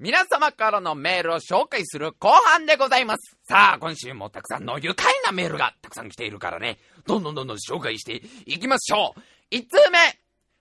[0.00, 3.36] 皆様からのメールを紹介する後半でございます。
[3.44, 9.54] さあ、今週もたくさんの愉快なメールがたくさん来ているからね、どんどんどんどん紹介していきましょう。
[9.54, 9.98] 1通目、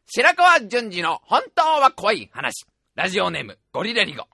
[0.05, 2.65] 白川淳二の本当は怖い話。
[2.93, 4.27] ラジオネーム、ゴリラリゴ。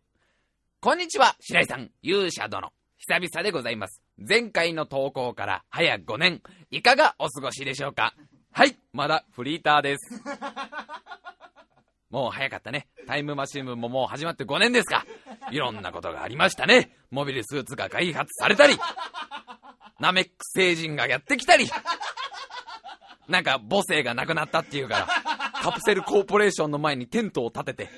[0.82, 2.74] こんにちは、白井さん、勇者殿。
[2.98, 4.02] 久々でございます。
[4.18, 6.42] 前回の投稿から早5年、
[6.72, 8.14] いかがお過ごしでしょうか？
[8.52, 10.22] はい、まだフリーターです。
[12.10, 12.88] もう早かったね。
[13.08, 15.06] タイムマシン部ももう始まって5年ですか。
[15.52, 16.92] いろんなことがありましたね。
[17.12, 18.78] モビルスーツが開発されたり、
[20.00, 21.70] ナメック星人がやってきたり、
[23.28, 25.08] なんか母性がなくなったっていうから、
[25.62, 27.90] カプセルコーポレーションの前にテントを建てて、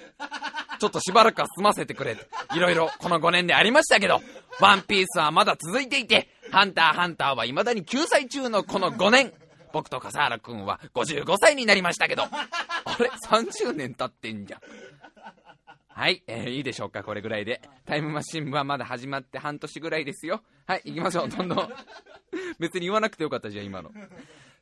[0.80, 2.18] ちょっとしばらくは済ませてくれ。
[2.54, 4.20] いろいろこの5年でありましたけど、
[4.60, 9.32] ワンピースはまだ続いていて、ハンターハンターは未だに救済中のこの5年。
[9.74, 12.24] 僕と笠原くんは55歳になりましたけど、
[12.86, 14.62] あれ ?30 年経ってんじゃん。
[15.88, 17.62] はい、えー、いいでしょうか、これぐらいで。
[17.86, 20.42] タイムマシン部はまだ始まって半年ぐらいですよ。
[20.66, 21.70] はい、行きましょう、どんどん。
[22.60, 23.92] 別に言わなくてよかったじゃん、今の。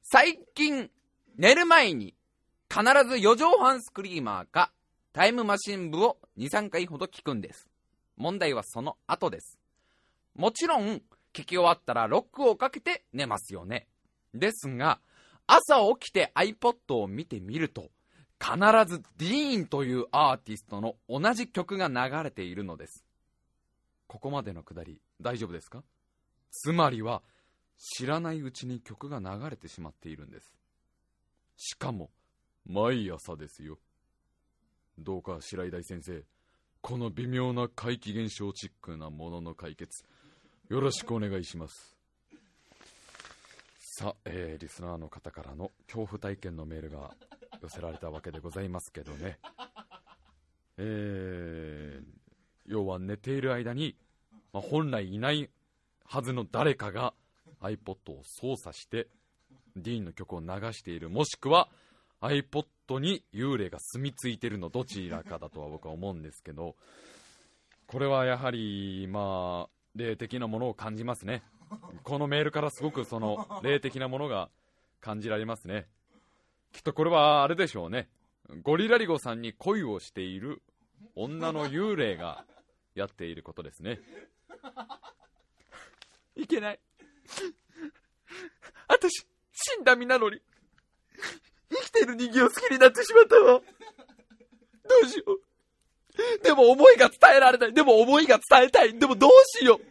[0.01, 0.89] 最近、
[1.37, 2.15] 寝る前に、
[2.67, 4.71] 必ず4畳半スクリーマーか、
[5.13, 7.69] タイムマシン部を2、3回ほど聞くんです。
[8.17, 9.59] 問題はその後です。
[10.35, 11.01] もちろん、
[11.33, 13.87] 聞き終わったらロックをかけて寝ますよね。
[14.33, 14.99] ですが、
[15.47, 17.89] 朝起きて iPod を見てみると、
[18.41, 18.55] 必
[18.87, 23.03] ずディーンというアーティストの同じ曲が流れているのです。
[24.07, 25.83] ここまでのくだり、大丈夫ですか？
[26.51, 27.21] つまりは、
[27.77, 30.53] 知らないうちに曲が流れてしまっているんです。
[31.57, 32.09] しかも、
[32.65, 33.77] 毎朝ですよ。
[34.97, 36.23] どうか白井大先生、
[36.81, 40.03] この微妙な怪奇現象チックなものの解決、
[40.69, 41.95] よろしくお願いします。
[43.79, 47.11] さあ、えーリスナーの方からの恐怖体験のメールが
[47.61, 49.39] 寄せられたわけでございますけどね。
[50.77, 52.19] えー
[52.69, 53.95] 要は寝ている間に、
[54.53, 55.49] まあ、本来いない
[56.05, 57.13] はずの誰かが
[57.61, 59.07] iPod を操作して、
[59.75, 61.67] ディーンの曲を流している、もしくは
[62.21, 66.75] iPod に幽霊が住み着いてるのどちらかだとは僕は思うんですけど、
[67.87, 71.41] これはやはり、まあ、霊的なものを感じますね。
[72.03, 74.49] このメールからすごくその霊的なものが
[75.01, 75.87] 感じられますね。
[76.71, 78.09] きっとこれはあれでしょうね。
[78.63, 80.61] ゴリラリゴさんに恋をしている
[81.15, 82.45] 女の幽霊が
[82.95, 83.99] やっていることですね。
[86.35, 86.79] いけない。
[88.87, 90.41] 私、死んだ身なのに、
[91.69, 93.61] 生きてる人間を好きになってしまったわ。
[93.61, 96.43] どうしよう。
[96.43, 97.73] でも思いが伝えられない。
[97.73, 98.97] でも思いが伝えたい。
[98.97, 99.89] でもどうしよう。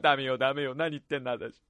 [0.00, 0.74] ダメよ、ダメよ。
[0.74, 1.62] 何言ってんだ、私。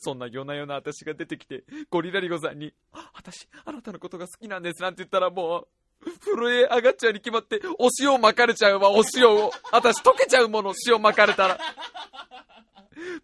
[0.00, 2.72] そんな夜な夜な私が出てきて、ゴリラリゴさんに、
[3.14, 9.52] 私、あなたのことが好きなんですなんて言ったらもう、震え上がっちゃうに決まって、お塩巻かれちゃうわ、お塩を。
[9.72, 11.58] 私溶けちゃうもの、塩巻かれたら。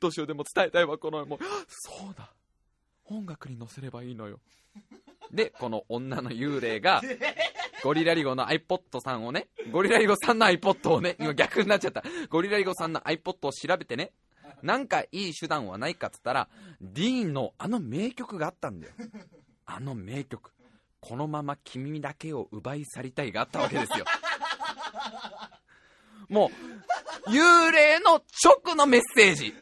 [0.00, 2.32] どうしよう、でも伝えたいわ、この、もう、そうだ。
[3.06, 4.40] 音楽に乗せればいいのよ。
[5.32, 7.02] で、この女の幽霊が、
[7.82, 12.02] ゴリラリゴの iPod さんをね、ゴリラリゴさんの iPod をね、今逆になっちゃった。
[12.28, 14.12] ゴリラリゴさんの iPod を調べてね、
[14.62, 16.48] なんかいい手段はないかっつったら、
[16.80, 18.92] ディーンのあの名曲があったんだよ。
[19.66, 20.52] あの名曲。
[21.00, 24.04] このまま君だけを奪い去りたいがあったわけですよ。
[26.28, 26.50] も
[27.26, 29.54] う、幽霊の直のメッセージ。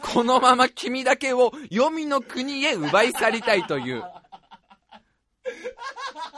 [0.00, 4.02] このまま君だけを黄泉の国へ奪い去りたいという。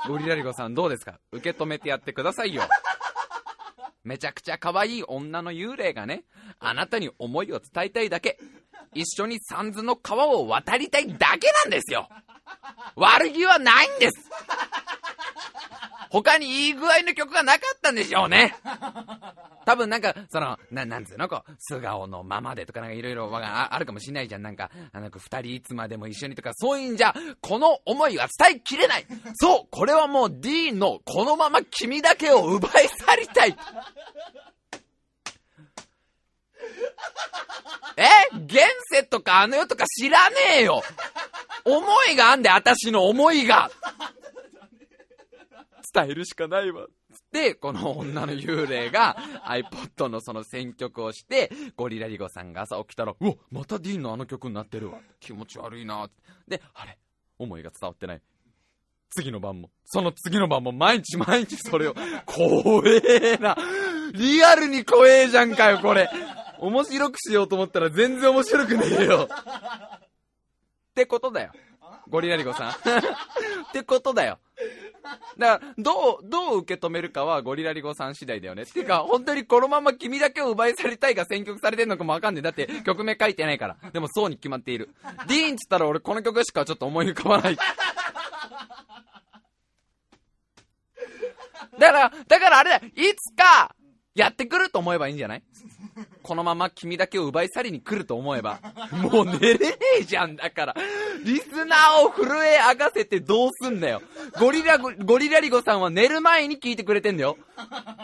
[0.09, 1.19] ゴリラリゴさんどうですか？
[1.33, 2.63] 受け止めてやってくださいよ。
[4.07, 6.23] めちゃくちゃ可愛い女の幽霊がね、
[6.61, 8.39] あなたに思いを伝えたいだけ。
[8.95, 12.09] 一緒に三途の川を渡りたいだけなんですよ。
[12.95, 14.31] 悪気はないんです。
[16.23, 18.57] 他にいい具合の曲がなかったんでしょうね。
[19.67, 24.43] 多分なんか、その、ななんつうの、こう、素顔のままでとかなんかいろいろあるかもしんないじゃん。
[24.43, 29.07] なんか、あなんか二人いつまでも一緒にとか、そういうんじゃ、この思いは伝えきれない。
[29.35, 33.57] そう、これはもうディーンのこのまま君だけを奪い去りたい。
[37.99, 38.05] え？
[38.47, 38.59] 現
[38.93, 40.83] 世とかあの世とか知らねえよ
[41.65, 43.71] 思いがあんで、私の思いが
[45.95, 46.87] 伝えるしかないわ。
[47.13, 54.99] つって、この女の幽霊が iPod のその選曲をして、ゴリラリゴさんが朝起きたら、うわ、またディーンのあの曲になってるわ。
[55.21, 56.09] 気持ち悪いな。
[56.49, 56.99] で、あれ
[57.39, 58.23] 思いが伝わってない。
[59.11, 61.95] 次の晩も、その次の晩も毎日毎日それを、
[62.27, 63.57] 怖えな。
[64.13, 66.09] リアルに怖えじゃんかよ、これ。
[66.59, 69.29] 面白くしようと思ったら全然面白くねえよ。
[69.31, 71.53] ってことだよ。
[72.09, 72.71] ゴリラリゴさん。
[72.73, 72.75] っ
[73.73, 74.39] てことだよ。
[75.39, 78.63] だから、どう、どう受け止めるかはゴリラリゴさん次第だよね。
[78.63, 82.43] っていうか、本当にこのまま君だけを奪い去りたいが選曲されてんのかもわかんねえ。
[82.43, 83.77] だって曲名書いてないから。
[83.93, 84.91] でもそうに決まっている。
[85.29, 87.57] ディーンっつったら俺この曲しかちょっと思い浮かばない。
[91.79, 92.83] だから、だからあれだよ。
[92.97, 93.75] いつか、
[94.15, 95.43] やってくると思えばいいんじゃない？
[96.23, 98.61] このまま君だけを奪い去りに来ると思えば。
[98.93, 100.77] もう寝れねえじゃん、だから。
[101.25, 104.03] リスナーを震え上がせてどうすんだよ。
[104.39, 107.37] ゴリラ、ゴリラリゴさんは寝る前に聞いてくれてんだよ。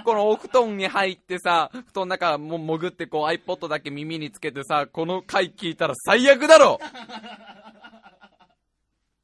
[0.04, 6.80] このお布団に入ってさ、布団の中も潜ってこう iPod だけ耳につけてさ、この回聞いたら最悪だろ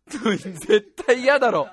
[0.09, 1.69] 絶対嫌だろ。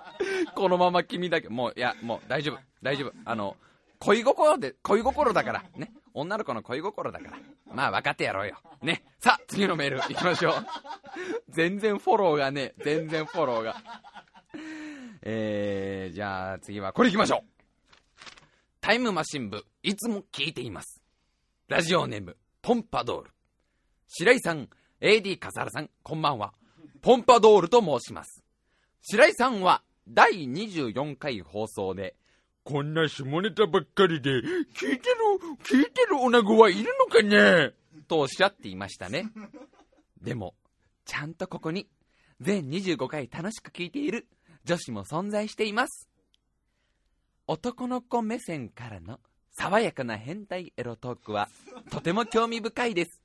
[0.55, 1.49] このまま君だけ。
[1.49, 2.59] もう、いや、もう大丈夫。
[2.81, 3.13] 大丈夫。
[3.25, 3.55] あの、
[3.99, 5.63] 恋心で、恋心だから。
[5.75, 5.91] ね。
[6.17, 7.37] 女の子の恋心だから。
[7.73, 8.55] まあ分かってやろうよ。
[8.81, 9.03] ね。
[9.19, 10.65] さあ、次のメール行きましょう。
[11.51, 13.75] 全然フォローがね、全然フォローが。
[15.23, 17.55] えー、じゃあ次はこれ行きましょう。
[18.79, 21.01] タイムマシン部、いつも聞いています。
[21.67, 23.31] ラジオネーム、ポンパドール。
[24.07, 24.69] 白井さん、
[25.01, 26.53] AD 笠原さん、こんばんは。
[27.01, 28.41] ポンパドールと申します。
[29.01, 32.15] 白井さんは第24回放送で、
[32.65, 35.15] こんな下ネタばっかりで、聞いてる、
[35.63, 37.73] 聞いてる女子はいるのかね？
[38.07, 39.29] とおっしゃっていましたね。
[40.19, 40.55] でも、
[41.05, 41.87] ちゃんとここに、
[42.41, 44.27] 全25回楽しく聞いている
[44.63, 46.09] 女子も存在しています。
[47.45, 49.19] 男の子目線からの
[49.51, 51.47] 爽やかな変態エロトークは、
[51.91, 53.21] とても興味深いです。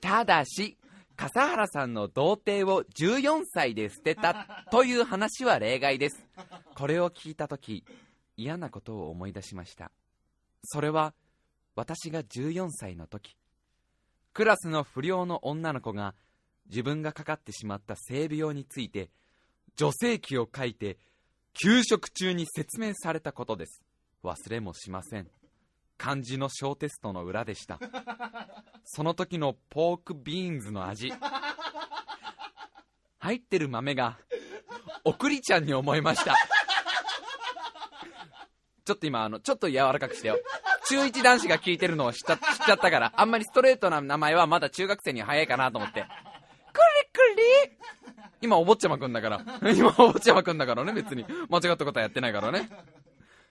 [0.00, 0.76] ただし、
[1.14, 6.26] 笠原さんの童貞を14歳で捨てたという話は例外です。
[6.74, 7.84] これを聞いたとき、
[8.36, 9.90] 嫌なことを思い出しました。
[10.64, 11.14] それは
[11.76, 13.36] 私が14歳の時。
[14.32, 16.14] クラスの不良の女の子が
[16.66, 19.10] 自分がかかってしまった性病について
[19.76, 20.98] 女性器を書いて
[21.52, 23.82] 給食中に説明されたことです。
[24.24, 25.28] 忘れもしません。
[25.96, 27.78] 漢字の小テストの裏でした。
[28.84, 31.12] その時のポークビーンズの味。
[33.18, 34.18] 入ってる豆が
[35.04, 36.36] おくりちゃんに思いました。
[38.84, 40.38] ちょっと今、あの、ちょっと柔らかくしてよ。
[40.88, 46.02] 中1男子が聞いてるのを知っちゃっちゃったから、あんまりストレートな名前はまだ中学生には早いかなと思って。
[46.02, 46.08] くり
[47.12, 47.76] くり
[48.42, 49.44] 今、お坊ちゃまくんだから。
[49.74, 51.24] 今、お坊ちゃまくんだからね、別に。
[51.48, 52.68] 間違ったことはやってないからね。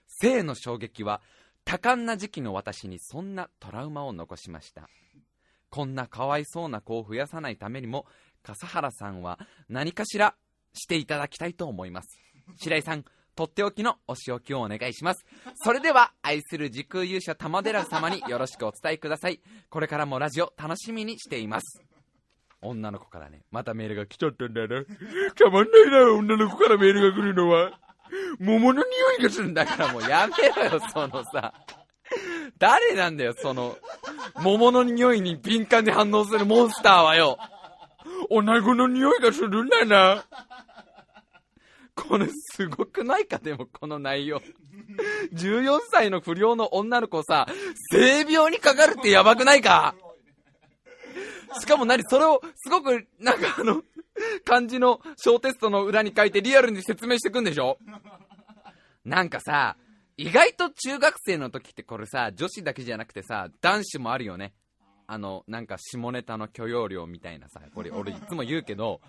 [0.06, 1.20] 性の衝撃は、
[1.64, 4.88] 多感な時期の私にそんなトラウマを残しました。
[5.70, 8.06] こんなかわいそうな子を増やさないためにも、
[8.44, 10.36] 笠原さんは何かしら
[10.74, 12.20] していただきたいと思います。
[12.58, 13.04] 白井さん、
[13.34, 15.24] とっておきのお仕置きをお願いします。
[15.54, 19.40] それでは、愛する時空勇者玉寺様によろしくお伝えください。
[19.68, 21.82] これからもラジオ楽しみにしています。
[22.60, 24.84] 女の子からね、またメールが来ちゃったんだよな。
[25.34, 27.78] たまんないな、女の子からメールが来るのは。
[28.38, 31.52] 桃の匂いがするんだからもうやめろよ、そのさ。
[32.58, 33.76] 誰なんだよ、その、
[34.42, 37.38] 桃の匂いに敏感に反応するモンスターはよ。
[38.30, 40.24] 女子の匂いがするんだな。
[41.94, 43.38] これすごくないか？
[43.38, 44.42] でもこの内容。
[45.32, 47.46] 14歳の不良の女の子さ、
[47.90, 49.94] 性病にかかるってやばくないか？
[51.60, 53.82] しかも何それをすごくなんかあの、
[54.44, 57.78] 漢字の小テストの裏に書いてリアルに説明してくんでしょ？
[59.04, 59.76] なんかさ、
[60.16, 64.52] 意外と中学生の時ってこれさ、女子だけじゃなくてさ、男子もあるよね。
[65.06, 69.00] あの、なんか下ネタの許容量みたいなさ、これ俺いつも言うけど、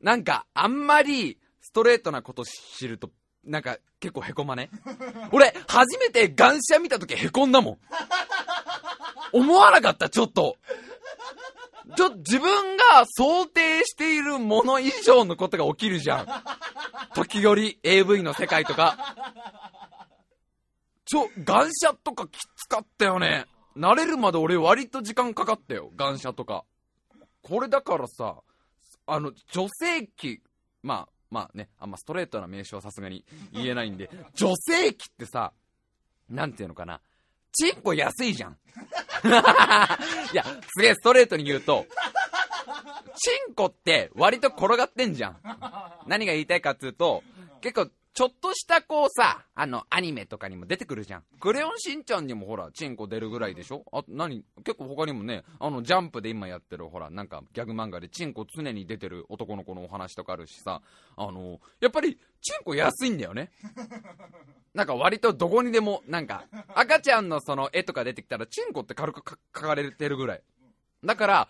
[0.00, 3.10] なんかあんまりストレートなこと知ると、
[3.44, 4.70] なんか結構へこまね？
[5.32, 7.78] 俺、初めてガンシャ見た時へこんだもん。
[9.32, 10.56] 思わなかった、ちょっと。
[11.96, 16.26] ちょ、自分が想定しているもの以上のことが起きるじゃん。
[17.14, 19.14] 時折 AV の世界とか。
[21.04, 23.46] ちょ、ガンシャとかきつかったよね。
[23.76, 25.90] 慣れるまで俺割と時間かかったよ。
[25.96, 26.64] ガンシャとか。
[27.42, 28.36] これだからさ、
[29.06, 30.42] あの、女性器、
[30.82, 35.52] まあ、まあね、あんまストレートな名称はさすがに言えないんで、 女性器ってさ、
[36.28, 37.00] なんていうのかな、
[37.52, 38.52] チンコ安いじゃん。
[40.32, 41.86] いや、すげえストレートに言うと、
[43.16, 45.40] チンコって割と転がってんじゃん。
[46.06, 47.22] 何が言いたいかっていうと、
[47.60, 51.24] 結構ちょっとしたこうさ、あの、アニメとかにも出てくるじゃん。
[51.38, 53.84] クレヨンしんちゃんにもほら、チンコ出るぐらいでしょ？
[53.92, 54.44] あ、何？
[54.64, 60.82] 結構他にもね、あの、ジャンプで今やってるほら、なんかギャグ漫画でチンコ常に出てる男の子のお話とかあるしさ、
[61.16, 63.52] あの、やっぱり、チンコ安いんだよね。
[64.74, 70.42] なんか割とどこにでも、なんか、赤ちゃんのその絵とか出てきたら、チンコって軽く書かれてるぐらい。
[71.04, 71.48] だから、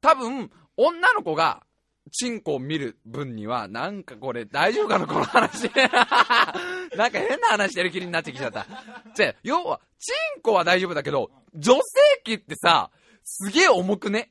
[0.00, 1.64] 多分、女の子が、
[2.12, 5.70] チンコを見る分には、なんかこれ大丈夫かなこの話。
[6.96, 8.66] なんか変な話してる気になってきちゃった。
[9.14, 11.80] じゃ、要は、チンコは大丈夫だけど、女性
[12.24, 12.90] 器ってさ、
[13.24, 14.30] すげえ重くね？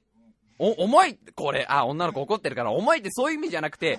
[0.60, 3.98] お、重いこれ、あ、女の子怒ってるから、重いってそういう意味じゃなくて、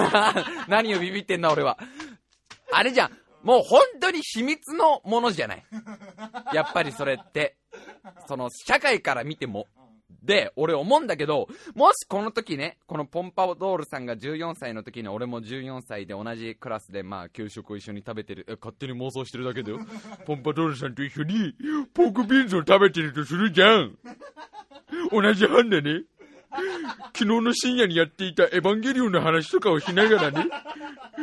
[0.68, 1.78] 何をビビってんだ俺は。
[2.70, 5.64] あれじゃん、もう本当に秘密のものじゃない。
[6.52, 7.56] やっぱりそれって。
[8.28, 9.66] その、社会から見ても。
[10.22, 19.80] で、俺思うんだけど、もしこの時ね、このポンパドールさんが14歳の時に俺も14歳で同じクラスでまあ給食を一緒に食べてる、え、勝手に妄想してるだけだよ。
[20.26, 21.54] ポンパドールさんと一緒に
[21.94, 23.96] ポークビーンズを食べてるとするじゃん。
[25.10, 26.04] 同じ班だね。
[27.12, 30.46] 昨日の深夜にやっていたエヴァンゲリオンの話とかをしながらね、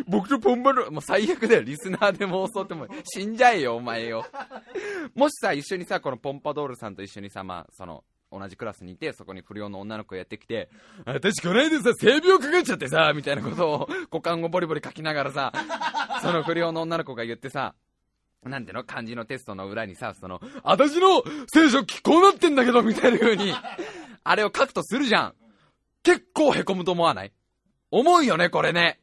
[0.07, 4.25] 僕とポンバの、もう最悪だよ、リスナーで妄想っても死んじゃえよ、お前よ。
[5.15, 8.03] もしさ、一緒にさ、このポンパドールさんと一緒にさ、まあ、その、
[8.37, 10.69] 同じクラスにいて、そこに不良の女の子がやってきて、
[11.05, 15.53] 私こないださ、性病かかっちゃってさ、みたいなことを股間をボリボリ書きながらさ、
[16.21, 17.75] その不良の女の子が言ってさ、
[18.43, 18.83] なんていうの？
[18.83, 23.53] 漢字のテストの裏にさ、その、私の聖書こうなってんだけどみたいな風に、
[24.23, 25.33] あれを書くとするじゃん。
[26.03, 27.31] 結構凹むと思わない？
[27.89, 28.99] 思うよね、これね。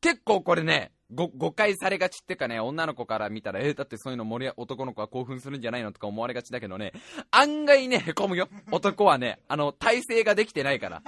[0.00, 6.92] 結構これね、誤解されがちっていうかね、女の子から見たら、えー、だってそういうの盛り男の子は興奮するんじゃないのとか思われがちだけどね、
[7.30, 8.48] 案外ね、凹むよ。
[8.70, 11.02] 男はね、あの、体勢ができてないから。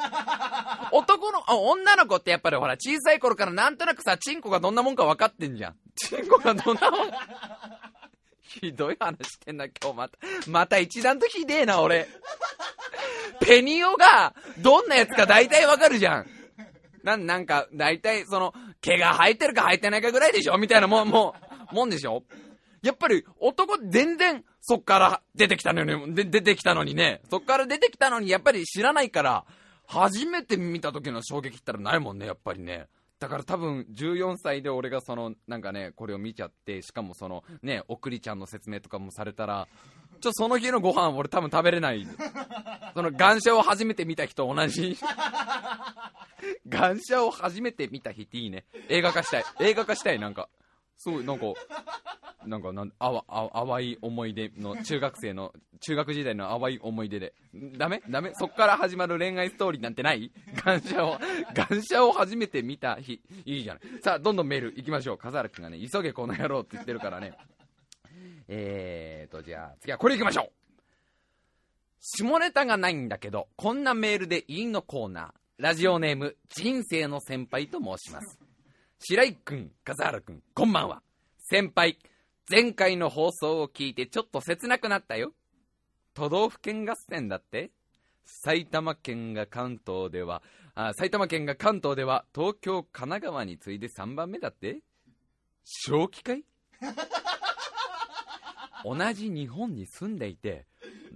[0.92, 5.76] 男の、女の子ってやっぱりほら、小さい頃からなんとなくさ、チンコがどんなもんか分かってんじゃん。
[5.96, 7.10] チンコがどんなもん
[8.42, 10.18] ひどい話してんな、今日また。
[10.46, 12.08] また一段とひでえな、俺。
[13.40, 16.26] ペニオが、どんなやつか大体わかるじゃん。
[17.02, 18.54] なん、なんか、大体、その、
[18.86, 20.56] 毛が生えてるか生えてないかぐらいでしょ？
[20.58, 21.34] みたいなもん、も
[21.72, 22.22] う、もんでしょ？
[22.82, 29.44] やっぱり、男全然、そっから出てきたのに、で、出てきたのにね、そっから出てきたのに、やっぱり知らないから、
[29.86, 32.86] 初めて見た時の衝撃ったらないもんね、やっぱりね。
[33.18, 39.68] だから多分14歳で俺がそのなんかねこれを見ちゃってしかもそのね送りちゃんの説明とかもされたら
[40.20, 42.06] ちょその日のご飯俺多分食べれない。
[42.94, 44.96] その願書を初めて見た人同じ。
[46.68, 48.64] 願書を初めて見た日っていいね。
[48.88, 49.44] 映画化したい。
[49.60, 50.48] 映画化したいなんか。
[50.98, 51.44] すごいなんか
[52.46, 57.34] なんかなんあわあ淡い思い出の中学生の中学時代の淡い思い出で。
[57.76, 58.02] ダメ？
[58.08, 58.32] ダメ？
[58.34, 60.30] そっから始まる恋愛ストーリーなんてない？
[60.62, 61.18] 感謝を
[61.54, 63.20] 感謝を初めて見た日。
[63.44, 63.82] いいじゃない。
[64.02, 65.18] さあどんどんメールいきましょう。
[65.18, 67.34] 笠原君がね急げこの野郎って言ってるからね
[68.48, 70.50] えーとじゃあ次はこれいきましょう。
[72.00, 75.32] 下ネタがないんだけどこんなメールでいいのコーナー。
[75.58, 78.38] ラジオネーム人生の先輩と申します。
[78.98, 81.02] 白井君笠原君こんばんは。
[81.38, 81.98] 先輩
[82.48, 85.32] 前回の放送を聞いてちょっと切なくなったよ。
[86.14, 87.70] 都道府県合戦だって。
[88.28, 90.42] 埼玉県が関東では、
[90.74, 94.80] あ埼玉県が関東では東京、神奈川に次いで3番目だって。
[95.64, 96.44] 正気かい？
[98.88, 100.66] 同じ日本に住んでいて、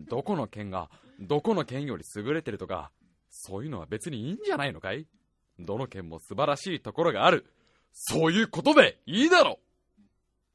[0.08, 2.90] どこの県がどこの県より優れてるとか、
[3.30, 5.06] そういうのは別にいいんじゃないのかい？
[5.60, 7.46] どの県も素晴らしいところがある。
[7.92, 9.60] そういうことでいいだろ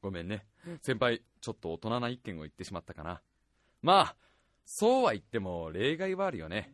[0.02, 0.44] ごめんね。
[0.82, 3.22] 先輩、ちょっと大人な意見を言ってしまったかな。
[3.82, 4.16] まあ、
[4.66, 6.72] そうは言っても例外はあるよね。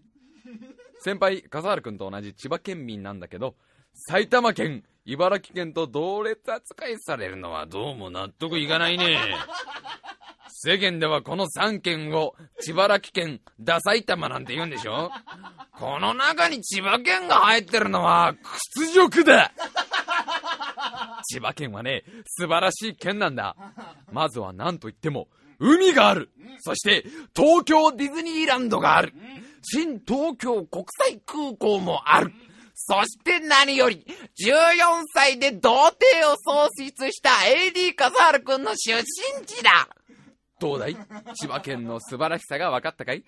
[1.01, 3.55] 先輩、笠原君と同じ千葉県民なんだけど、
[3.95, 9.19] 埼玉県、茨城県と同列扱いされるのはどうも納得いかないね。
[10.55, 15.11] 世間ではこの3県を千葉県、県、ダ埼玉なんて言うんでしょ？
[15.79, 18.35] この中に千葉県が入ってるのは
[18.75, 19.51] 屈辱だ
[21.25, 23.57] 千葉県はね、素晴らしい県なんだ。
[24.13, 25.29] まずは何と言っても、
[25.59, 26.31] 海がある。
[26.61, 27.05] そして、
[27.35, 29.15] 東京ディズニーランドがある。
[29.63, 32.33] 新東京国際空港もある。
[32.75, 39.89] そして何より、14歳で童貞を創出した AD 笠原くんの出身地だ
[40.63, 40.97] どうだい？
[41.35, 43.25] 千葉県の素晴らしさが分かったかい？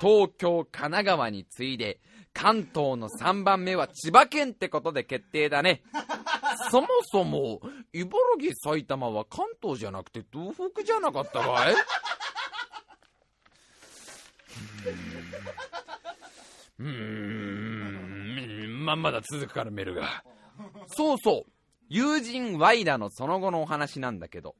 [0.00, 2.00] 東京、神奈川に次いで、
[2.32, 5.82] 関東の3番目は千葉県ってことで決定だね。
[6.70, 7.60] そもそも、
[7.92, 11.74] 茨城、埼玉は関東じゃなくて東北じゃなかったかい？
[16.78, 16.86] うー
[18.66, 20.24] ん、ま、まだ続くからメールが。
[20.86, 21.50] そうそう、
[21.90, 24.56] 友人ワイダのその後のお話なんだけど、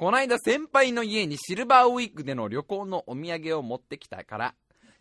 [0.00, 4.54] こないだ先輩の家にシルバーウィークでの旅行のお土産を持ってきたから、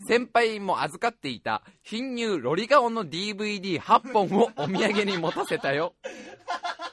[0.05, 5.93] 先輩も預かっていた貧乳ロリ顔の DVD8 本をお土産に持たせたよ。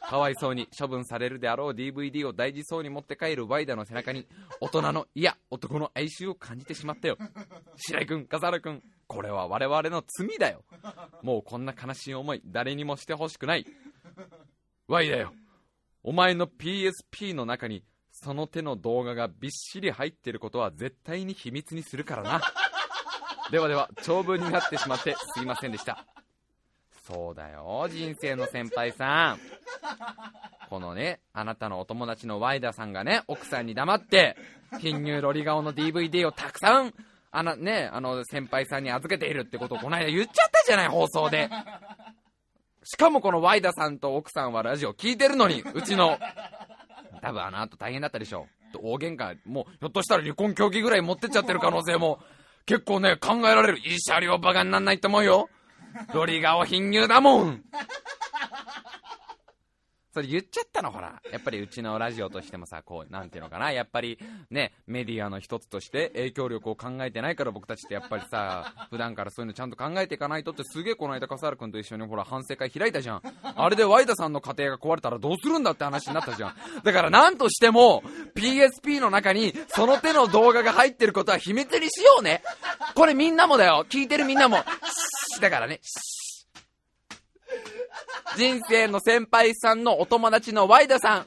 [0.09, 4.25] かわいそうに処分されるであろう DVD を大事そうに持って帰るワイダの背中に
[4.61, 7.19] 大人のいや男の哀愁を感じてしまったよ
[7.75, 10.63] 白井君笠原君これは我々の罪だよ。
[11.23, 13.67] もうこんな悲しい思い、誰にもしてほしくない。
[14.87, 15.33] Y だよ。
[16.05, 17.83] お前の PSP の中に、
[18.27, 22.43] その手の動画がびっしり入ってることは絶対に秘密にするからな。
[23.53, 26.05] ではでは、長文になってしまってすいませんでした。
[27.07, 29.41] そうだよ、人生の先輩さん。
[30.69, 34.37] このね、あなたのお友達のワイダさんがね、奥さんに黙って、
[34.81, 36.95] 貧乳ロリ顔の DVD をたくさん、
[37.31, 41.49] あのね、あの先輩さんに預けているってことをこの間言っちゃったじゃない、放送で。
[42.83, 46.19] しかもこのワイダさんと奥さんはラジオ聞いてるのに、うちの。
[47.21, 48.79] 多分あの後大変だったでしょう。
[48.79, 52.19] 大喧嘩、もうひょっとしたら離婚協議ぐらい持ってっちゃってる可能性も
[52.67, 53.79] 結構ね、考えられる。
[53.79, 55.49] いい車両バカになんないと思うよ。
[56.13, 57.65] ロリ顔貧乳だもん。
[60.17, 61.21] それ言っちゃったのほら。
[61.31, 63.71] やっぱりうちのラジオとしてもさ、こう、なんていうのかな？
[63.71, 64.19] やっぱり
[64.51, 73.23] ね、メディアの一つとして影響力を考えてないから僕たちってやっぱりさ、普段からそういうのちゃんと考えていかないとってすげえこの間笠原君と一緒にほら反省会開いたじゃん。
[73.43, 76.55] あれでワイダさんの家庭が壊れたらどうするんだって話になったじゃん。
[76.83, 78.03] だからなんとしても
[78.35, 82.43] PSP の中にその手の動画が入ってることは秘密にしようね。
[82.95, 83.85] これみんなもだよ。
[83.87, 84.57] 聞いてるみんなも。
[85.43, 85.81] だからね。
[88.37, 91.27] 人生の先輩さんのお友達のワイダさん、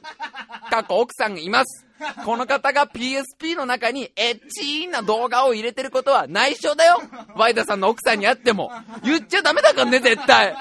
[0.70, 1.86] 過去奥さんがいます。
[2.24, 7.02] この方が PSP の中にエッチーな動画を入れてることは内緒だよ。
[7.36, 8.70] ワイダさんの奥さんに会っても。
[9.02, 10.54] 言っちゃダメだからね、絶対。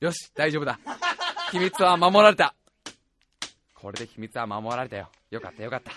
[0.00, 0.78] よし、大丈夫だ。
[1.52, 2.54] 秘密は守られた。
[3.74, 5.10] これで秘密は守られたよ。
[5.30, 5.92] よかったよかった。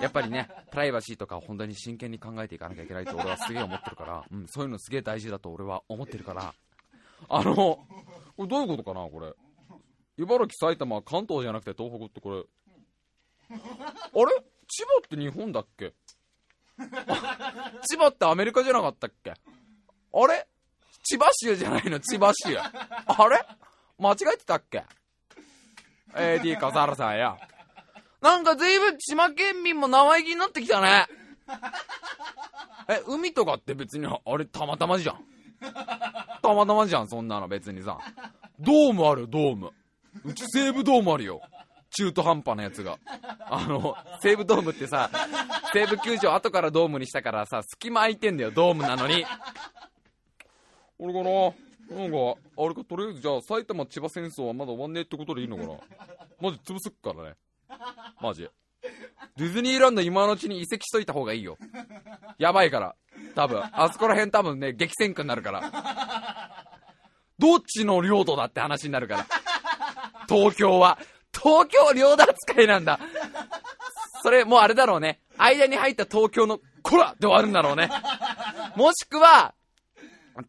[0.00, 6.54] やっぱりね、プライバシーとかを本当に真剣に考えていかなきゃいけないと俺はすげえ思ってるから、うん、そういうのすげえ大事だと俺は思ってるから、
[7.28, 7.86] あの、こ
[8.38, 9.32] れどういうことかな、これ。
[10.16, 12.44] 茨城、埼玉、関東じゃなくて東北ってこれ。
[13.50, 13.60] あれ？
[14.68, 15.92] 千葉って日本だっけ？
[17.86, 19.32] 千葉ってアメリカじゃなかったっけ？
[19.32, 19.36] あ
[20.26, 20.46] れ？
[21.02, 22.00] 千葉州じゃないの？
[22.00, 22.56] 千葉州。
[22.56, 23.44] あれ？
[23.98, 24.84] 間違えてたっけ
[26.14, 27.36] ?AD 笠原さんや。
[28.20, 31.06] なんか随分千葉県民も生意気になってきたね。
[32.88, 35.24] え、海とかって別にあれたまたまじゃん。
[36.42, 37.98] たまたまじゃん、そんなの別にさ。
[38.60, 39.70] ドームあるドーム。
[40.24, 41.40] うち西武ドームあるよ。
[41.96, 42.98] 中途半端なやつが。
[43.46, 45.10] あの、西武ドームってさ、
[45.72, 49.24] 西武球場後からドームにしたからさ、隙間空いてんだよ、ドームなのに。
[50.98, 51.54] 俺かな？
[51.90, 52.16] なんか、
[52.56, 55.68] あれか、とりあえずじゃあ、埼玉千葉戦争はまだ終わんねえってことでいいのかな？
[56.40, 57.34] マジ潰すっからね。
[58.20, 58.48] マジ。
[59.36, 61.58] ディズニーランド今のうちに移籍しといた方がいいよ。
[62.38, 62.94] やばいから。
[63.34, 63.62] 多分。
[63.72, 66.66] あそこら辺多分ね、激戦区になるから。
[67.38, 69.26] どっちの領土だって話になるから。
[70.28, 70.98] 東京は。
[71.32, 73.00] 東京領土扱いなんだ。
[74.22, 75.20] それ、もうあれだろうね。
[75.36, 77.90] 間に入った東京の、こらで終わるんだろうね。
[78.76, 79.54] もしくは、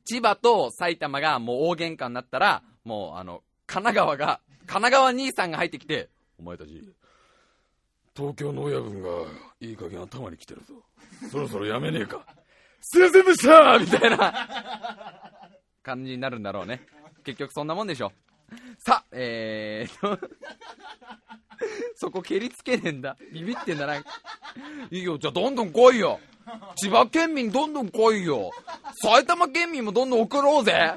[0.06, 6.84] 千葉と埼玉がもう大喧嘩になったら、もうあの、神奈川が、神奈川兄さんが入ってきて、お前たち、
[8.16, 9.10] 東京の親分が
[9.60, 10.74] いい加減頭に来てるぞ。
[11.30, 12.26] そろそろやめねえか。
[12.80, 14.34] すいませんでしたみたいな
[15.84, 16.86] 感じになるんだろうね。
[17.24, 18.12] 結局そんなもんでしょ。
[18.78, 20.20] さあ、えーと
[21.96, 23.18] そこ蹴りつけねえんだ。
[23.34, 23.96] ビビってんだな。
[23.98, 24.04] い
[24.92, 26.20] いよ、じゃあどんどん来いよ。
[26.76, 28.52] 千葉県民どんどん来いよ。
[29.02, 30.94] 埼玉県民もどんどん送ろうぜ。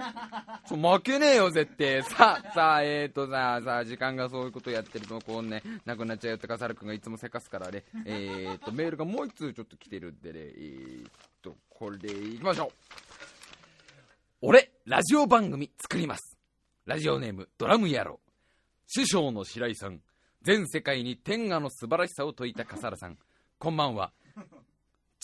[0.69, 2.03] ちょ負けねえよ、絶対。
[2.03, 11.09] さあ、さあ、えーとさあ、さあ、時間がそういうことやってると、こうね、なくなっちゃうよって笠原君がいつもせかすからね、えーと、メールがもう一通ちょっと来てるんでね、えー
[11.43, 12.71] と、これでいきましょう。
[14.43, 16.37] 俺、ラジオ番組作ります。
[16.87, 18.21] ラジオネーム、ドラム野郎。
[18.87, 20.01] 師匠の白井さん。
[20.43, 23.19] 全世界に天下の素晴らしさを説いた笠原さん。
[23.59, 24.13] こんばんは。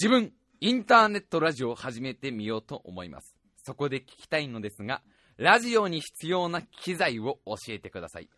[0.01, 3.37] 自分、インターネットラジオを始めてみようと思います。
[3.63, 5.03] そこで聞きたいのですが、
[5.37, 8.29] ラジオに必要な機材を教えてください。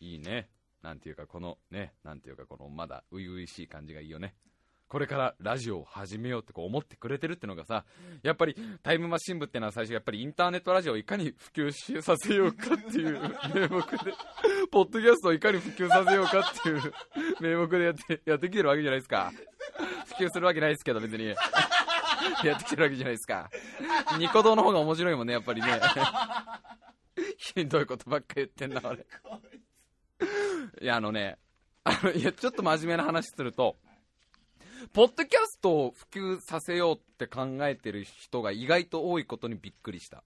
[0.00, 0.50] いいね。
[0.82, 4.34] なんていうか、このね、なんていうか、このまだ初々しい感じがいいよね。
[4.88, 7.86] これからラジオを始めようってこう思ってくれてるってのがさ、
[8.22, 13.20] やっぱりタイムマシン部ってのは最初やっぱりインターネットラジオをいかに普及させようかっていう
[13.54, 14.12] 名目で、
[14.70, 16.92] ポッドキャストをいかに普及させようかっていう
[17.40, 19.32] 名目でやって、やってきてるわけじゃないですか。
[20.18, 21.34] 普及するわけないですけど別に。
[22.44, 23.50] やってきてるわけじゃないですか。
[24.18, 25.80] ニコ動の方が面白いもんね、やっぱりね。
[27.36, 29.06] ひどいことばっか言ってんな、俺。
[30.80, 31.38] いや、あのね、
[31.84, 33.76] あの、いや、ちょっと真面目な話すると、
[34.92, 40.22] ポッドキャストを普及させようって考えてる人が意外と多いことにびっくりした。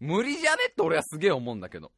[0.00, 1.92] 無理じゃねって俺はすげえ思うんだけど。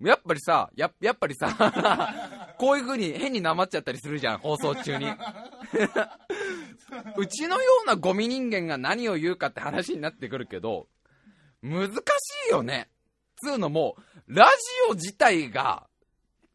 [0.00, 5.06] やっぱりさ、や、やっぱりさ、 こういう風に変になまっちゃったりするじゃん、放送中に。
[7.16, 10.88] うちのようなゴミ人間が何を言うかって話になってくるけど、
[11.62, 11.92] 難し
[12.48, 12.88] いよね。
[13.42, 14.50] つうのも、ラジ
[14.90, 15.86] オ自体が、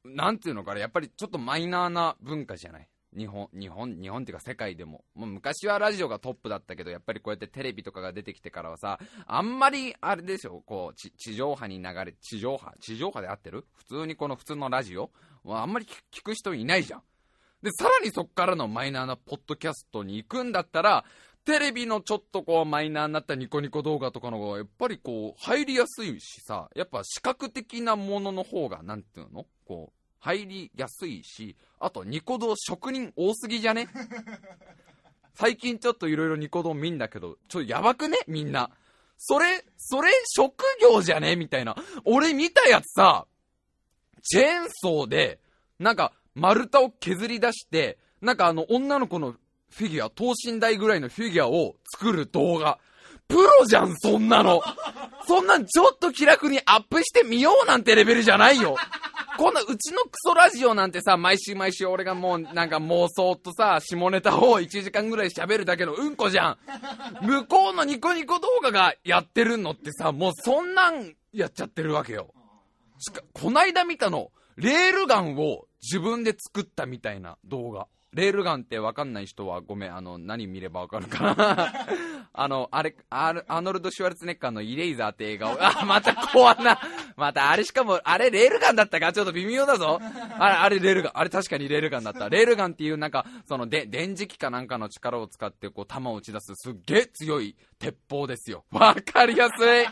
[0.04, 2.88] なんていうのかな、やっぱりちょっとマイナーな文化じゃない？
[3.18, 5.04] 日本、日本、日本っていうか世界でも。
[5.16, 13.66] もう昔はラジオがトップだったけど、やっぱりこうやってテレビとかが出てきてからはさ、あんまり、あれでしょ、こう、地上波に流れ、地上波地上波で合ってる？
[13.74, 15.12] 普通にこの普通のラジオ？
[15.44, 17.02] はあんまり聞く人いないじゃん。
[17.62, 21.06] で、さらにそっからのマイナーなポッドキャストに行くんだったら、
[21.46, 29.46] テレビのちょっとこうマイナーになったニコニコ動画とかの方がやっぱりこう入りやすいしさ、やっぱ視覚的なものの方が、なんていうの？
[29.68, 33.88] こう、入りやすいし、あとニコ動職人多すぎじゃね？
[35.36, 38.18] 最近ちょっといろいろニコ動見んだけど、ちょっとやばくね？
[38.26, 38.72] みんな。
[39.20, 41.36] それ、それ職業じゃね？
[41.36, 41.76] みたいな。
[42.06, 43.28] 俺見たやつさ、
[44.24, 45.40] チェーンソーで、
[45.78, 49.34] なんか丸太を削り出して、なんかあの女の子の
[49.70, 52.80] フィギュア、等身大ぐらいのフィギュアを作る動画。
[53.28, 54.62] プロじゃん、そんなの。
[55.28, 58.76] そんなんちょっと気楽にアップしてみようなんてレベルじゃないよ。
[59.38, 66.58] こんな、うちのクソラジオなんてさ、毎週毎週俺がもうなんか妄想とさ、下ネタを1時間ぐらい喋るだけのうんこじゃん。
[67.22, 72.34] 向こうのニコニコ動画がやってるのってさ、もうそんなんやっちゃってるわけよ。
[73.00, 77.88] しか、こないだ見たの、レールガンを自分で作ったみたいな動画。
[78.16, 81.74] レールガンってわかんない人はごめん、あの、何見ればわかるかな
[82.32, 86.80] あの、あれ、アーノルド・シュワルツネッカーのイレイザーって映画を、あ、また怖な。
[87.18, 90.00] また、あれしかも、あれレールガンだったかちょっと微妙だぞ。
[90.40, 91.12] あれ、あれレールガン。
[91.16, 92.30] あれ確かにレールガンだった。
[92.30, 98.64] レールガンっていうなんか、その、で、電磁気かなんかの力を使って、こう、弾を打ち出す、すっげえ強い鉄砲ですよ。
[98.72, 99.86] わかりやすい。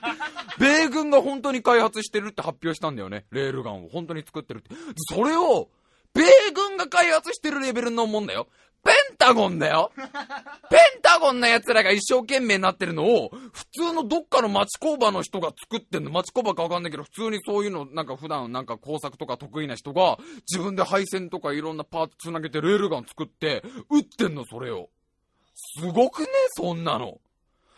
[0.60, 3.26] 米軍が本当に開発してるって発表したんだよね。
[3.32, 4.74] レールガンを本当に作ってるって。
[5.14, 5.70] それを、
[6.14, 6.24] 米
[6.54, 8.48] 軍が開発してるレベルのもんだよ。
[8.84, 10.02] ペンタゴンだよペ
[10.98, 16.12] ンタゴンな奴らが一生懸命になってるのを、普通のどっかの町工場の人が作ってんの。
[16.12, 20.18] 町工場かわかんないけど、普通にそういうの、なんか普段なんか工作とか得意な人が、
[20.52, 24.90] 自分で配線とかいろんなパーツ繋げてレールガン作って、撃ってんの、それを。
[25.56, 27.22] すごくねそんなの。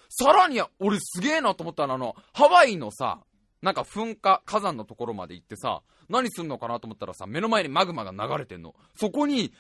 [0.09, 3.19] さらに、俺すげえなと思ったのあの、ハワイのさ、
[3.61, 8.75] なんか噴火、火山のところまで行ってさ、何すんのかなと思ったらさ、目の前にマグマが流れてんの。
[8.95, 9.53] そこに、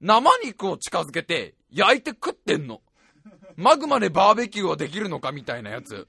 [0.00, 2.82] 生肉を近づけて、焼いて食ってんの。
[3.56, 6.06] マグマでバーベキューはできるのかみたいなやつ。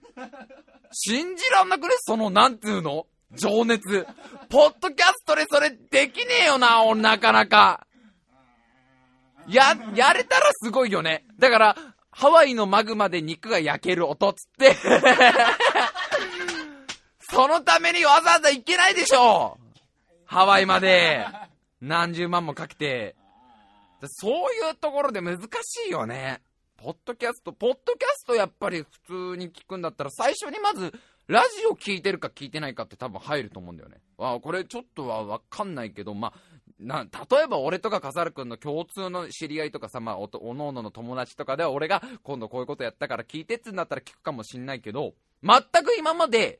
[0.91, 1.95] 信じらんなくね？
[1.99, 3.07] その、なんつうの？
[3.31, 4.05] 情熱。
[4.49, 7.87] ポッドキャストでそれできねえよな、俺なかなか。
[9.47, 11.25] や、やれたらすごいよね。
[11.39, 11.75] だから、
[12.11, 14.75] ハワイのマグマで肉が焼ける音っつって
[17.39, 19.57] そのためにわざわざ行けないでしょ
[20.25, 21.25] ハワイまで。
[21.79, 23.15] 何十万もかけて。
[24.07, 26.41] そういうところで難しいよね。
[26.75, 30.93] ポッドキャスト、ポッドキャストやっぱり普通に聞くんだったら最初にまず
[31.27, 34.01] ラジオ聞いてるか聞いてないかって多分入ると思うんだよね。
[34.17, 36.39] あこれちょっとはわかんないけど、まあ、
[36.77, 46.59] な、例えば俺とか笠原くんの共通の知り合いとかさ、まあ、おおのおのの友達とかでは俺が今度こういうことやったから聞いてってんだったら聞くかもしんないけど、全く今まで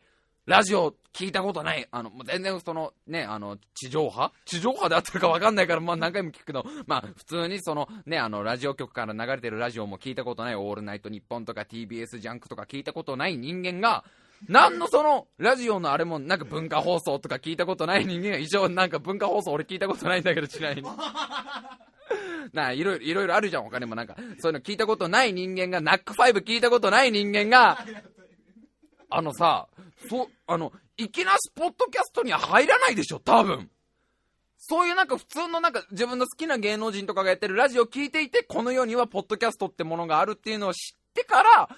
[0.50, 1.88] ラジオ聞いたことない。
[1.92, 4.32] あの、全然その、ね、あの、地上波？
[4.46, 14.04] 地上波であってるかわかんないから、まあ何回も聞くけど、まあ普通にその、ね、あの、ラジオ局から流れてるラジオも聞いたことない、オールナイトニッポンとか TBS ジャンクとか聞いたことない人間が、
[14.48, 20.90] なんのその、ラジオのあれもなんか文化放送とか聞いたことない人間が、一応なんか文化放送俺聞いたことないんだけど、ちなみに。
[22.54, 24.16] なあ、いろいろ、いろいろあるじゃん、他にもなんか。
[24.40, 27.86] そういうの聞いたことない人間が、ナックファイブ聞いたことない人間が、
[29.12, 29.68] あのさ、
[30.08, 33.70] そ、あの、いきなしポッドキャストには入らないでしょ、多分。
[34.58, 41.70] そういうなんか普通のなんか自分の好きな芸能人とかがやってるラジオを聞いていて、この世にはポッドキャストってものがあるっていうのを知ってから、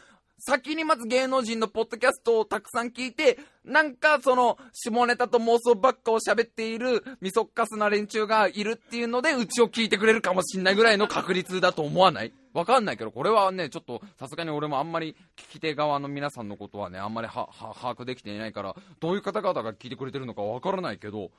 [0.43, 12.34] 先にまず芸能人のポッドキャストをたくさん聞いて、なんかその、下ネタと妄想ばっかを喋っている、みそっかすな連中がいるっていうので、うちを聞いてくれるかもしんないぐらいの確率だと思わない？
[12.54, 21.30] わかんないけど、これはね、ちょっと、さすがに俺もあんまり聞き手側の皆さんのことはね、あんまりは、は、把握できていないから、どういう方々が聞いてくれてるのかわからないけど、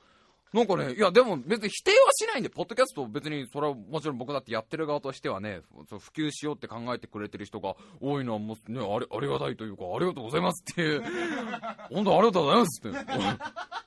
[0.53, 11.03] なんかね、いや、でも別に否定はしないんで、ポッドキャスト別に、それはもちろん僕だってやってる側としてはね、普及しようって考えてくれてる人が多いのはもうね、ありありがたいというか、ありがとうございますっていう、
[11.91, 12.97] 本当ありがとうございますって。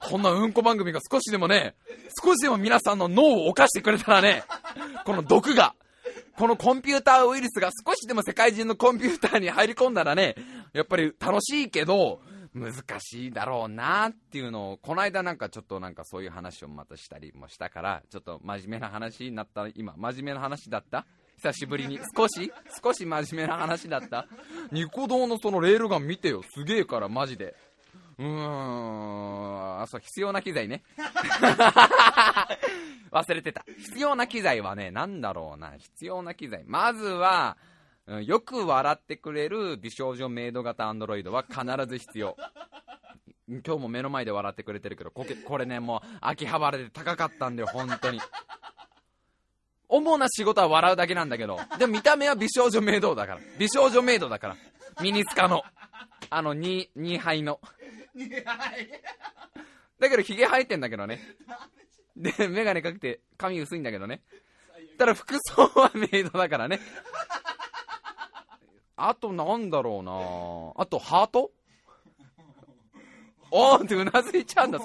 [0.09, 1.77] こんなうんこ番組が少しでもね、
[2.23, 4.43] 少しでも皆さんの脳を犯してくれたらね、
[5.05, 5.75] この毒が、
[6.37, 10.35] このコンピューターウイルスが少しでも世界中のコンピューターに入り込んだらね、
[10.73, 12.21] やっぱり楽しいけど、
[12.59, 21.07] 難しいだろうなっていうのを、この間なんかちょっとなんかそういう話をまたしたりもしたから、ちょっと真面目な話になった、今、真面目な話だった？
[21.37, 22.01] 久しぶりに。
[22.17, 22.51] 少し
[22.83, 24.27] 少し真面目な話だった？
[24.73, 26.43] ニコ動のそのレールガン見てよ。
[26.55, 27.55] すげえから、マジで。
[28.19, 30.83] うーん、あ、そう、必要な機材ね。
[33.13, 33.65] 忘れてた。
[33.79, 35.73] 必要な機材はね、なんだろうな。
[35.77, 36.65] 必要な機材。
[36.67, 37.59] まずは、
[38.07, 42.37] うんよく笑ってくれる美少女メイド型アンドロイドは必ず必要。
[43.49, 48.21] 今日も目の前で笑ってくれてるけど、こけこれね、もう秋葉原で高かったんだよ、本当に。
[49.89, 53.41] 主な仕事は笑うだけなんだけど、でも見た目は美少女メイドだから。
[53.59, 54.57] 美少女メイドだから。
[55.01, 55.63] ミニスカの。
[56.31, 57.61] あの、2、2杯の。
[60.01, 61.21] だけど、ヒゲ生えてんだけどね。
[62.17, 64.23] で、メガネかけて髪薄いんだけどね。
[64.99, 66.81] ただ服装はメイドだからね。
[68.97, 70.13] あとなんだろうな
[70.83, 71.51] あとハート？
[73.51, 74.79] おーってうなずいちゃうんだ。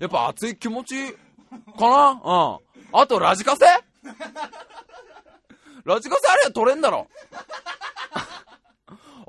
[0.00, 1.16] やっぱ熱い気持ちか
[1.80, 2.10] な？
[2.10, 2.20] うん。
[3.00, 3.64] あとラジカセ？
[5.84, 7.08] ラジカセあれは取れんだろ。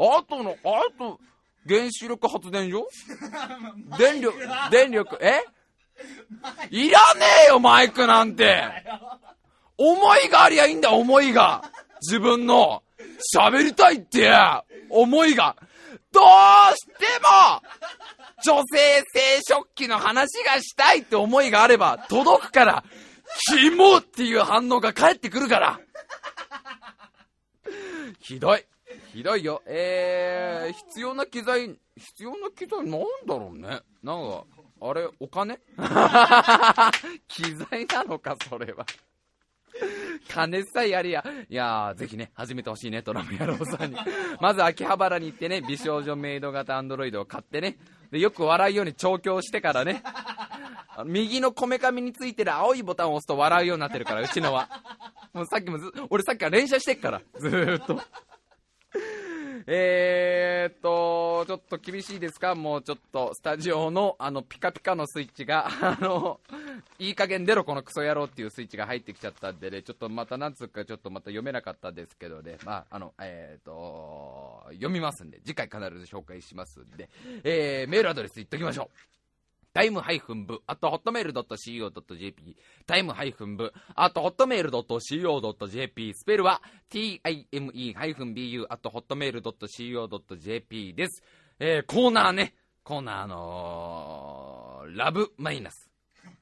[0.02, 1.20] あとの、あと、
[1.68, 2.88] 原子力発電所？
[3.98, 4.38] 電力、
[4.72, 5.44] 電力、え？
[6.72, 8.64] いらねえよ、マイクなんて。
[9.78, 11.64] 思いがありゃいいんだ、思いが。
[12.02, 12.82] 自分の、
[13.36, 14.32] 喋りたいって、
[14.90, 15.56] 思いが。
[16.12, 17.62] どうしても、
[18.44, 22.84] 女性生殖器の話がしたいって思いがあれば、届くから、
[23.48, 25.80] キモっていう反応が返ってくるから。
[28.20, 28.66] ひどい。
[29.14, 29.62] ひどいよ。
[29.66, 33.82] えー、必要な機材、必要な機材なんだろうね。
[34.04, 34.44] なんか、
[34.82, 35.60] あれ、お金？
[37.28, 38.86] 機材なのか、それは。
[40.28, 41.24] 金さえやりや。
[41.50, 43.98] いやー、ぜひね、始めてほしいね、トラム野郎さんに。
[44.40, 47.78] まず秋葉原に行ってね、美少女メイド型アンドロイドを買ってね、
[48.12, 50.04] で、よく笑うように調教してからね、
[51.06, 54.70] 右のこめかみについてる青いボタンを押すと笑うようになってるから、うちのは。
[55.34, 58.02] もうさっきもず、俺さっきから連射してっから、ずーっと。
[59.72, 62.56] えーっと、ちょっと厳しいですか？
[62.56, 66.40] もうちょっと、スタジオの、あの、ピカピカのスイッチが、 あの、
[66.98, 77.08] いい加減出ろ、このクソ野郎っていうスイッチが入ってきちゃったんでね、ちょっとまたなんつうか、ちょっとまた読めなかったですけどね、まあ、あの、えーっと、読みますんで、次回必ず紹介しますんで、
[77.44, 79.19] えー、メールアドレス言っときましょう。
[79.80, 86.62] タイムハイフン部、あとホットメール .co.jp、タイムハイフン部、あとホットメール .co.jp、スペルは
[86.92, 91.24] time ハイフン bu、あとホットメール .co.jp です。
[91.62, 95.90] えー、コーナーね、コーナーのー、ラブマイナス。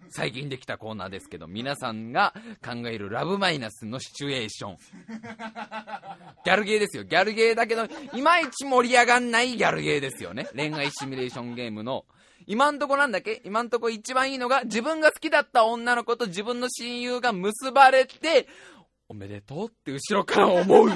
[0.09, 2.33] 最近できたコーナーですけど、皆さんが
[2.65, 4.77] 考えるラブマイナスのシチュエーション。
[6.43, 7.03] ギャルゲーですよ。
[7.03, 10.47] ギャルゲーだけど、いまいち盛り上がんないギャルゲーですよね。
[10.55, 12.05] 恋愛シミュレーションゲームの。
[12.47, 13.41] 今んとこなんだっけ？
[13.43, 18.47] 今んとこ一番いいのが、自分が好きだった女の子と自分の親友が結ばれて、
[19.09, 20.89] おめでとうって後ろから思う。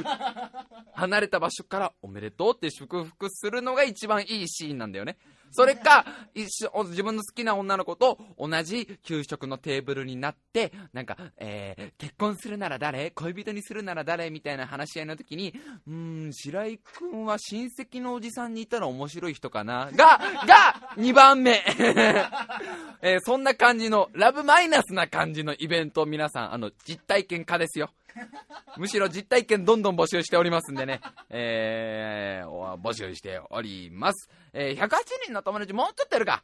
[0.96, 5.18] 離れた場所からおめでとうって祝福するのが一番いいシーンなんだよね。
[5.52, 13.12] それか、一緒、自分の好きな女の子と同じ給食のテーブルになって、なんか、えー、結婚するなら誰？
[13.12, 14.30] 恋人にするなら誰？
[14.30, 15.54] みたいな話し合いの時に、
[15.88, 19.90] うーん、白井くんは親戚のおじさんにいたら面白い人かな？
[19.94, 21.64] が、が、2番目。
[23.02, 27.90] えーそんな感じの、ラブマイナスな感じのイベントを皆さん、あの、実体験化ですよ。
[28.78, 34.30] むしろ実体験どんどん募集しておりますんでね、えー、募集しております。
[34.54, 34.90] えー、108
[35.24, 36.44] 人の友達もうちょっとやるか。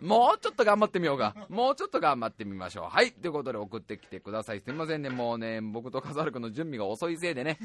[0.00, 1.34] もうちょっと頑張ってみようか。
[1.48, 2.84] もうちょっと頑張ってみましょう。
[2.94, 3.12] はい。
[3.12, 4.60] ということで送ってきてください。
[4.60, 5.10] すみませんね。
[5.10, 7.58] もうね、僕と笠原君の準備が遅いせいでね。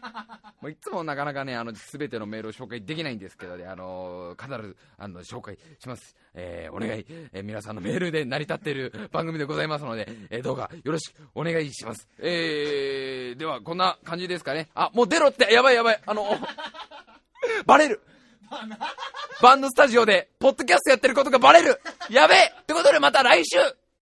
[0.60, 6.16] もういつもなかなかね、あの、すべてのメールを紹介できないんですけどね、あの必ず、あの、紹介します。
[6.34, 12.08] えー、お願い、えー皆さんのメールで成り立っている番組でございますので、えーどうかよろしくお願いします。
[12.18, 14.68] えー、では、こんな感じですかね。
[14.74, 16.26] あ、もう出ろって、やばいやばい、あの、
[17.66, 18.00] バレる
[19.42, 21.80] バンドスタジオで、ポッドキャストやってることがバレる。
[22.10, 22.52] やべえ。
[22.62, 23.56] ってことでまた来週。